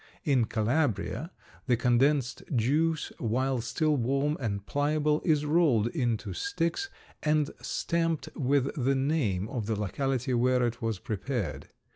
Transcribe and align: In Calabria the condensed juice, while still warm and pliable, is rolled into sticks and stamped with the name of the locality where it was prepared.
In 0.23 0.45
Calabria 0.45 1.29
the 1.67 1.77
condensed 1.77 2.41
juice, 2.55 3.11
while 3.19 3.61
still 3.61 3.95
warm 3.95 4.35
and 4.39 4.65
pliable, 4.65 5.21
is 5.23 5.45
rolled 5.45 5.89
into 5.89 6.33
sticks 6.33 6.89
and 7.21 7.51
stamped 7.61 8.27
with 8.35 8.73
the 8.73 8.95
name 8.95 9.47
of 9.47 9.67
the 9.67 9.79
locality 9.79 10.33
where 10.33 10.65
it 10.65 10.81
was 10.81 10.97
prepared. 10.97 11.69